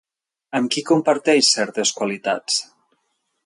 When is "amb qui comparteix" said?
0.59-1.51